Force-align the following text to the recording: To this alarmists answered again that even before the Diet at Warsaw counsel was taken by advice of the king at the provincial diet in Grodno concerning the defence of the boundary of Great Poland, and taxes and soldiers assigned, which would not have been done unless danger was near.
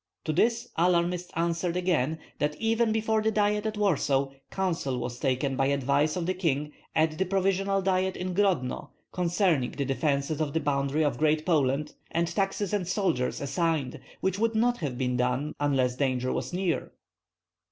To 0.23 0.33
this 0.33 0.67
alarmists 0.77 1.29
answered 1.35 1.77
again 1.77 2.17
that 2.39 2.55
even 2.55 2.91
before 2.91 3.21
the 3.21 3.29
Diet 3.29 3.67
at 3.67 3.77
Warsaw 3.77 4.31
counsel 4.49 4.97
was 4.97 5.19
taken 5.19 5.55
by 5.55 5.67
advice 5.67 6.15
of 6.15 6.25
the 6.25 6.33
king 6.33 6.71
at 6.95 7.19
the 7.19 7.23
provincial 7.25 7.83
diet 7.83 8.17
in 8.17 8.33
Grodno 8.33 8.89
concerning 9.11 9.69
the 9.73 9.85
defence 9.85 10.31
of 10.31 10.53
the 10.53 10.59
boundary 10.59 11.03
of 11.03 11.19
Great 11.19 11.45
Poland, 11.45 11.93
and 12.09 12.27
taxes 12.27 12.73
and 12.73 12.87
soldiers 12.87 13.41
assigned, 13.41 13.99
which 14.21 14.39
would 14.39 14.55
not 14.55 14.77
have 14.77 14.97
been 14.97 15.17
done 15.17 15.53
unless 15.59 15.97
danger 15.97 16.33
was 16.33 16.51
near. 16.51 16.91